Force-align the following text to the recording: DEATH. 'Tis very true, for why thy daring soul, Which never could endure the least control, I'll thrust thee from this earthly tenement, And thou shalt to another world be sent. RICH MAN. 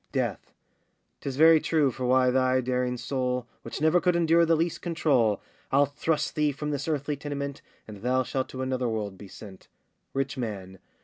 DEATH. 0.11 0.51
'Tis 1.19 1.35
very 1.37 1.59
true, 1.59 1.91
for 1.91 2.07
why 2.07 2.31
thy 2.31 2.59
daring 2.59 2.97
soul, 2.97 3.45
Which 3.61 3.79
never 3.81 4.01
could 4.01 4.15
endure 4.15 4.47
the 4.47 4.55
least 4.55 4.81
control, 4.81 5.43
I'll 5.71 5.85
thrust 5.85 6.33
thee 6.33 6.51
from 6.51 6.71
this 6.71 6.87
earthly 6.87 7.15
tenement, 7.15 7.61
And 7.87 7.97
thou 7.97 8.23
shalt 8.23 8.49
to 8.49 8.63
another 8.63 8.89
world 8.89 9.15
be 9.15 9.27
sent. 9.27 9.67
RICH 10.15 10.37
MAN. 10.39 10.79